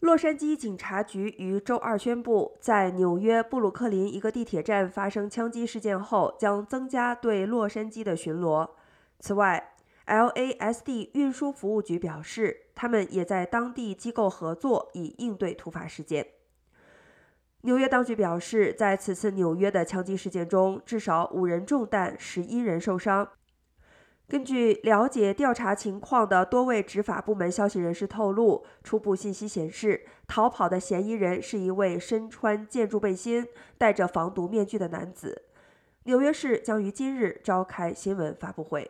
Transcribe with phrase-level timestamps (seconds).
[0.00, 8.70] 洛杉矶警察局于周二宣布，在纽约布鲁克林一个地铁站发生枪击事件后，将增加对洛杉矶的巡逻。
[9.18, 9.74] 此外
[10.06, 16.26] ，LASD 运输服务局表示，他们也在当地机构合作，以应对突发事件。
[17.60, 23.28] 纽约当局表示，在此次纽约的枪击事件中，至少五人中弹，十一人受伤。
[24.30, 33.44] 根据了解调查情况的多位执法部门消息人士透露，初步信息显示，逃跑的嫌疑人是一位身穿建筑背心、
[33.76, 35.42] 戴着防毒面具的男子。
[36.04, 38.88] 纽约市将于今日召开新闻发布会。